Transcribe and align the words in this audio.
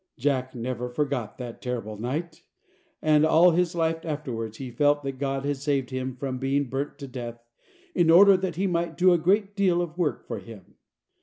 Jack 0.17 0.55
never 0.55 0.89
forgot 0.89 1.37
that 1.37 1.61
terrible 1.61 1.95
night, 1.95 2.41
and 3.03 3.23
all 3.23 3.51
his 3.51 3.75
life 3.75 4.03
afterwards 4.03 4.57
he 4.57 4.71
felt 4.71 5.03
that 5.03 5.19
God 5.19 5.45
had 5.45 5.57
saved 5.57 5.91
him 5.91 6.15
from 6.15 6.39
being 6.39 6.69
burnt 6.69 6.97
to 6.97 7.07
death, 7.07 7.37
in 7.93 8.09
order 8.09 8.35
that 8.35 8.55
he 8.55 8.65
might 8.65 8.97
do 8.97 9.13
a 9.13 9.19
great 9.19 9.55
deal 9.55 9.79
of 9.79 9.99
work 9.99 10.25
for 10.25 10.39
Him. 10.39 10.73